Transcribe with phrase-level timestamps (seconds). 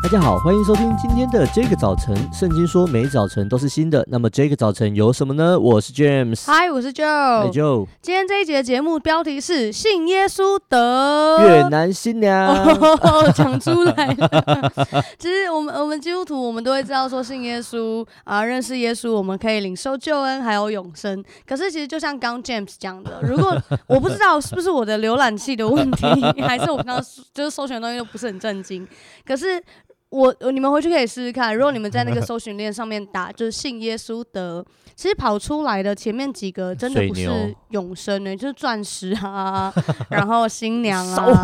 [0.00, 2.16] 大家好，欢迎收听今天的这个早晨。
[2.32, 5.58] 圣经说每早晨都是新的，那么这个早晨有什么呢？
[5.58, 7.50] 我是 James，嗨，我是 Joe。
[7.50, 12.64] Hi Joe，今天这一集的节目标题是“信耶稣得越南新娘”，
[13.34, 14.72] 讲出来了。
[15.18, 21.22] 其实我们我们基督徒，我们都会知道说信耶稣啊，认识耶稣，我们可以领受救恩，还有永生。
[21.44, 26.06] 可是其实就像刚 James 讲的，如果我不知道是不是我的浏览器的问题，
[26.40, 27.04] 还是我刚刚
[27.34, 28.86] 就是搜寻的东西都不是很正经，
[29.26, 29.60] 可是。
[30.10, 34.64] 我你们回去可以试试看，如果你们在那个 搜寻链上面打，就是信耶稣得，
[34.96, 39.72] 其实跑出来的前面几个真的不是永生的，就是钻石啊，
[40.10, 41.42] 然后新娘啊，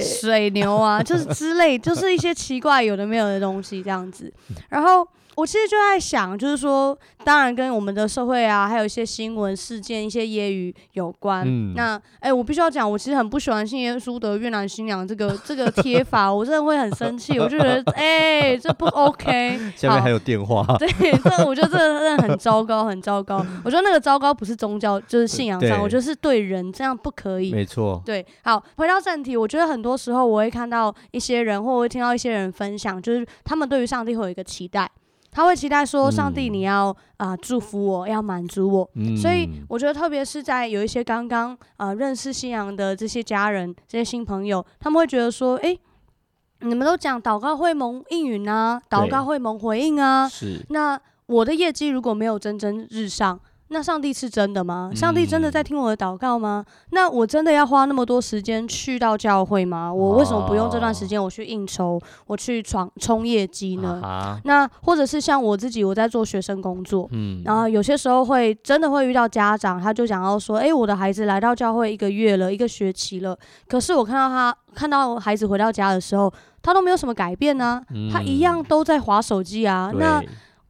[0.00, 4.32] 水牛啊，就是之类，就是一些奇怪有的没有的东西这样子，
[4.68, 5.06] 然后。
[5.36, 11.42] 我其实就在想，就是说，当然跟我们的社会啊，还有一些新闻事件、一些揶揄有关。
[11.44, 17.36] 嗯、那，哎、欸，我必须要讲，我其实很不喜欢信耶稣的越南新娘这个这个贴法，我真的会很生气。
[17.40, 19.58] 我就觉得，哎、欸，这不 OK。
[19.76, 20.64] 下面还有电话。
[20.78, 23.44] 对，这我觉得这个真的很糟糕，很糟糕。
[23.64, 27.52] 我觉得那个糟糕不是宗教，就是信仰上，我觉得是对人这样不可以。
[27.52, 28.02] 没错。
[28.04, 34.90] 对，好，回到正题，我觉得很多时候我会看到一些人，或我会听到一些人分享，就是他们对于上帝会有一个期待。
[35.36, 38.88] 他会期待说：“上帝，你要啊、呃、祝福我，要满足我。
[38.94, 45.76] 嗯”所以我觉得，特别是在有一些刚刚啊认识信仰的这些家人、这些新朋友，他们会觉得说：“诶，
[46.64, 53.38] 你们都讲祷告会蒙应允啊，祷告会蒙回应啊，是那我的业绩如果没有蒸蒸日上。”
[53.74, 54.92] 那上帝是真的吗？
[54.94, 56.64] 上帝真的在听我的祷告吗？
[56.64, 59.92] 嗯、那我真的要花那么多时间去到教会吗？
[59.92, 64.00] 我为什么不用这段时间我去应酬，我去闯冲业绩呢？
[64.00, 73.36] 啊、那或者是像我自己，我在做学生工作，嗯，然后有些时候会真的会遇到家长，他就想要说，哎、欸，我的孩子来到教会一个月了，一个学期了，
[73.66, 79.90] 可是我看到他看到孩子回到家的时候，他都没有什么改变呢、啊，嗯、他一样都在划手机啊。
[79.94, 80.22] 那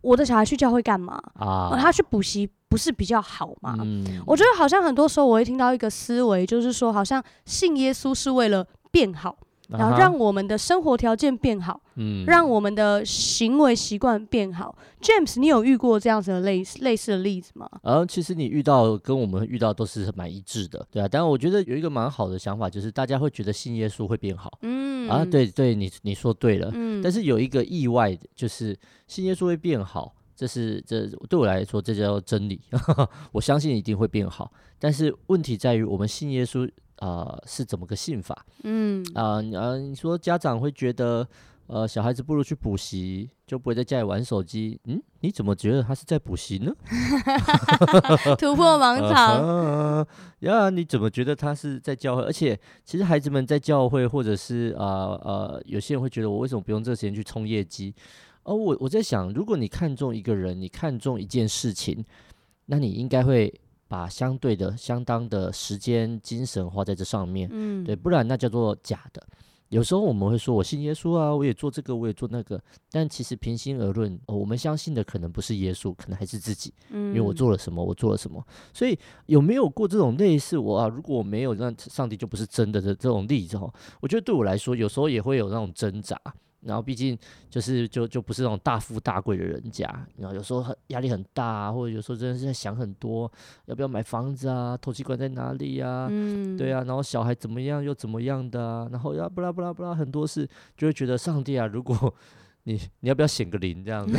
[0.00, 1.20] 我的小孩去教会干嘛？
[1.38, 2.48] 啊，他去补习。
[2.76, 3.74] 不是比较好吗？
[3.80, 9.34] 嗯、我觉得好像很多时候我会听到一个思维，就是说好像信耶稣是为了变好，
[9.70, 14.76] 然后让我们的生活条件变好，嗯、让我们的行为习惯变好。
[15.00, 17.66] James，你有遇过这样子的类似类似的例子吗？
[17.82, 21.08] 呃、啊，其实你遇到跟我们遇到都是蛮一致的，对啊。
[21.10, 27.00] 但我觉得有一个蛮好的想法，就是大家会觉得信耶稣会变好，嗯啊，对对，你你说对了，嗯。
[27.02, 28.76] 但是有一个意外的，就是
[29.06, 30.12] 信耶稣会变好。
[30.36, 32.60] 这是这对我来说，这叫真理。
[33.32, 38.44] 我相信一定会变好，但是问题在于我们信耶稣啊、呃、是怎么个信法？
[38.62, 41.26] 嗯啊啊，你说家长会觉得
[41.68, 44.78] 呃小孩子不如去补习，就不会在家里玩手机。
[44.84, 46.72] 嗯，你怎么觉得他是在补习呢？
[48.38, 50.06] 突破盲肠。
[50.40, 52.22] 呀、啊，你怎么觉得他是在教会？
[52.22, 57.94] 而且其实孩子们在教会，或者是啊呃，呃，有些人会觉得我为什么不用这个时间去冲业绩？
[58.46, 62.04] 哦，我我在想，如果你看中一个人，你看中一件事情，
[62.66, 63.52] 那你应该会
[63.88, 69.20] 把相对的、相当的时间、精神花在这上面，嗯，对，不然那叫做假的。
[69.70, 78.40] 有时候我们会说，我信耶稣啊，我也做这个，我也做那个，但其实平心而论，哦，我们相信的可能不是耶稣，可能还是自己，嗯，因为我做了什么，我做了什么。
[78.72, 78.96] 所以
[79.26, 80.86] 有没有过这种类似我啊？
[80.86, 83.74] 如果我没有，那上帝就不是真的的这种例子哦。
[84.00, 86.16] 我觉得对我来说，有时候也会有那种挣扎。
[86.66, 87.16] 然后毕竟
[87.48, 89.88] 就是就就不是那种大富大贵的人家，
[90.18, 93.30] 然后有时候很压力很大啊，或者有时候真的是在想很多，
[93.66, 96.08] 要不要买房子啊，头期款在哪里呀？
[96.10, 102.12] 嗯，对啊，然后小孩怎么样又怎么样的啊，然后要不啦不啦不啦很多事，就会觉得上帝啊，如果
[102.64, 104.18] 你你要不要显个灵这样子，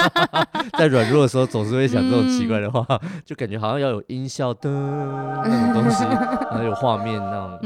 [0.78, 6.04] 在软弱的时候总是会想这种奇怪的话，嗯、就感觉好像要有音效的那种东西，
[6.52, 7.58] 然后有画面那种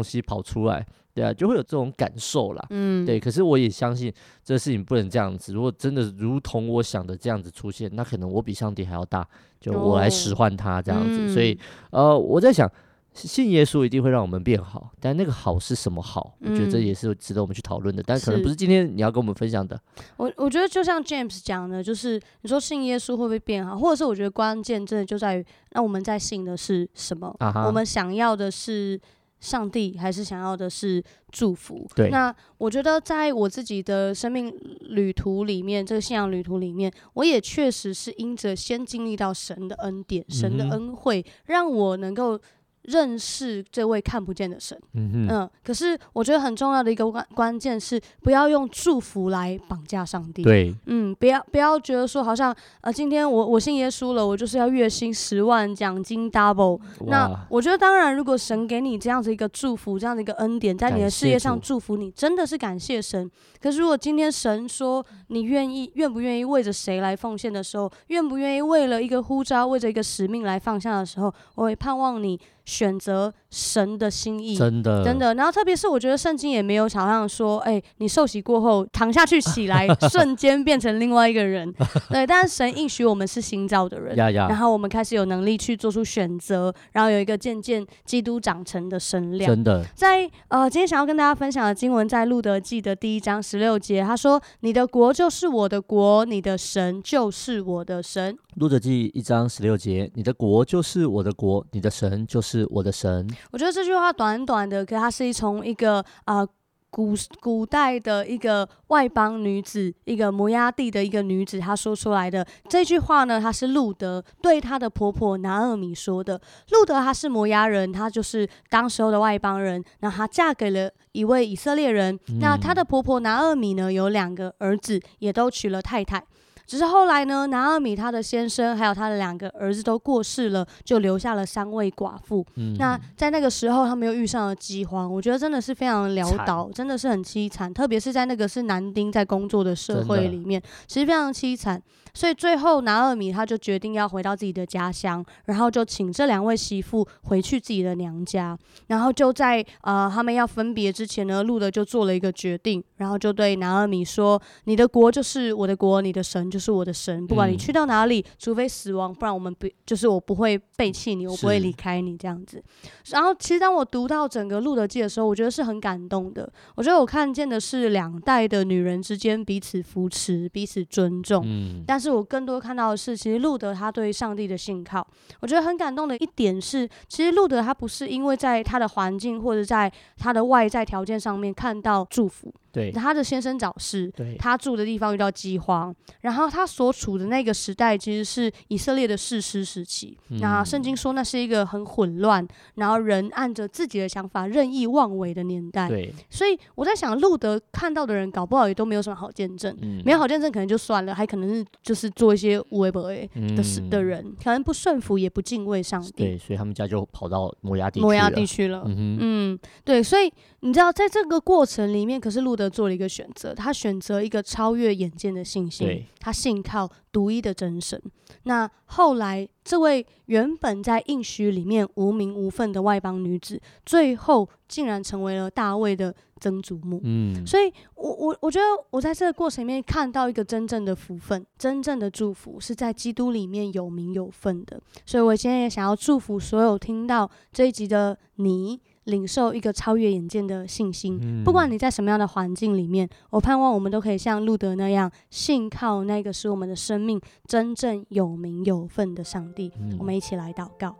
[0.00, 0.86] 东西跑出来。
[1.12, 2.64] 对啊，就会有这种感受啦。
[2.70, 3.18] 嗯，对。
[3.18, 4.12] 可是我也相信
[4.44, 5.52] 这个事情不能这样子。
[5.52, 9.26] 如果真的如同我想的这样子出现，那可能我比上帝还要大，
[9.60, 11.26] 就我来使唤他这样子。
[11.26, 11.58] 哦、所以，
[11.90, 12.70] 呃，我在想，
[13.12, 16.36] 信耶稣一定会让我们变好，但那个好是什么好？
[16.38, 18.00] 我觉得这也是值得我们去讨论的。
[18.00, 19.78] 嗯、但可能不是今天你要跟我们分享的。
[20.16, 27.34] 我我觉得就像 James 讲的，就是你说信耶稣会不会变好，或者是我觉得关键真的就在于，那我们在信的是什么？
[27.40, 29.00] 啊、我们想要的是。
[29.40, 31.88] 上帝还是想要的是祝福。
[31.94, 42.38] 对，那我觉得在我自己的生命旅途里面，这个信仰旅途里面，我也确实是因着先经历到神的恩典、神的恩惠，让我能够
[42.82, 50.42] 认识这位看不见的神，嗯哼嗯，可是我觉得很重要的一个关关键是，不要用祝福来绑架上帝。
[50.42, 56.80] 对，嗯，不要不要觉得说好像呃，今天我我信耶稣了，我就是要月薪十万，奖金 double。
[57.06, 63.30] 那我觉得当然，如果神给你这样子一个祝福，这样的一个恩典，在你的事业上祝福你，真的是感谢神。
[63.60, 72.40] 可是如果今天神说你愿意，愿不愿意为着谁来奉献的时候，愿不愿意为了一个呼召，为着一个使命来放下的时候，我会盼望你。
[72.70, 75.34] 选择神的心意，真的，真的。
[75.34, 81.74] 然后特别是我觉得圣经也没有好像说，哎、欸，你受洗过后躺下去起来， 瞬间变成另外一个人。
[82.08, 89.50] 对，但是神应许我们是新造的人，然后我们开始有能力去做出选择，然后有一个渐渐基督长成的身量。
[89.50, 103.28] 真的，在呃，今天想要跟大家分享的经文，在路德记的第一章十六节，他说：“你的国就是我的国，你的神就是我的神。”路德记一章十六节，你的国就是我的国，你的神就是我的神。
[103.50, 106.48] 我觉得这句话短短的，可它是从一个啊、呃、
[106.90, 116.40] 古古代的一个外邦女子，一个摩押地的一个女子，她说出来的这句话呢，她是路德对她的婆婆拿尔米说的。
[116.70, 122.18] 路德她是摩押人，她就是当时候的外邦人，那她嫁给了一位以色列人。
[122.28, 126.24] 嗯、那她的婆婆拿俄米呢，有两个儿子，也都娶了太太。
[126.70, 132.46] 只是后来呢，拿奥米他的先生还有他的两个儿子都过世了，就留下了三位寡妇。
[132.54, 137.74] 嗯、那在那个时候，他们又遇上了饥荒，我觉得真的是非常潦倒，真的是很凄惨。
[137.74, 141.82] 特别是在那个是男丁在工作的社会里面，其实非常凄惨。
[142.14, 148.58] 所以最后拿二米他就决定要回到自己的家乡，然后就请这两位媳妇回去自己的娘家。
[148.86, 162.62] 然后就在呃他们要分别之前呢，路德就做了一个决定，然后就对拿二米说：“你的国就是我的国，你的神就是。”我的神，不管你去到哪里，嗯、除非死亡，不然我们不就是我不会背弃你，我不会离开你这样子。
[163.08, 166.48] 然后，其实当我读到整个路德记的时候，我觉得是很感动的。
[166.76, 171.42] 我觉得我看见的是两代的女人之间彼此扶持、彼此尊重。
[171.44, 175.06] 嗯、但是我更多看到的是，其实路德他对上帝的信靠。
[175.40, 182.52] 我觉得很感动的一点是，其实路德他不是因为在他的环境或者在他的外在条件上面看到祝福。
[182.72, 184.36] 对，他的先生早逝，对。
[184.38, 190.16] 他住的地方遇到饥荒，然后他所处的那个时代其实是以色列的士师时期。
[190.40, 192.46] 那、嗯、圣经说那是一个很混乱，
[192.76, 195.88] 然后人按着自己的想法任意妄为的年代。
[195.88, 206.12] 对，所以我在想，路德看到的人搞不好也都没有什么好见证，嗯、没有好见证可能就算了，还可能是就是做一些无为不为的事的人，嗯、可能不顺服也不敬畏上帝。
[206.12, 208.82] 对，所以他们家就跑到摩押地摩押地区了。
[208.86, 218.00] 嗯，嗯，对，所以你知道在这个过程里面，可是路得做了一个选择，他选择一个超越眼见的信心，他信靠独一的真神。
[218.42, 227.00] 那后来，这位原本在应许里面无名无份的外邦女子，最后竟然成为了大卫的曾祖母。
[227.02, 234.80] 嗯，所以我我我觉得我在这个过程里面看到一个真正的福分，真正的祝福是在基督里面有名有份的。
[235.06, 238.80] 所以我今天也想要祝福所有听到这一集的你。
[239.10, 249.72] 领受一个超越眼见的信心，嗯、不管你在什么样的环境里面，我盼望我们都可以像路德那样，信靠那个使我们的生命真正有名有份的上帝。
[249.80, 250.96] 嗯、我们一起来祷告。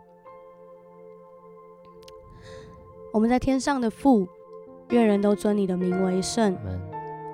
[3.12, 4.26] 我们在天上的父，
[4.90, 6.54] 愿人都尊你的名为圣。
[6.64, 6.80] 嗯、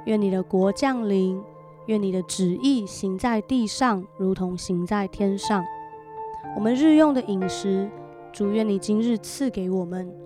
[0.04, 1.42] 愿你的国降临，
[1.86, 5.64] 愿你的旨意行在地上，如同行在天上。
[6.54, 7.90] 我们日用的饮食，
[8.32, 10.25] 主愿你今日赐给我们。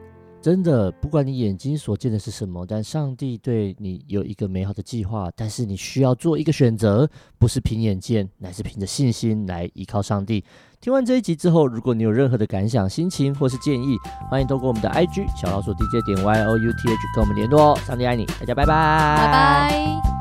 [0.41, 5.31] 真的，不管你眼睛所见的是什么，但上帝对你有一个美好的计划。
[5.35, 7.07] 但是你需要做一个选择，
[7.37, 10.43] 不是凭眼见，乃是凭着信心来依靠上帝。
[10.79, 13.95] 听完这一集之后，如果你有任何的感想、心情或是建议，
[14.31, 17.77] 欢迎透过我们的 IG 小老鼠 DJ 点 YOUTH 跟我们联络哦。
[17.85, 20.20] 上帝爱你，大家拜拜，拜拜。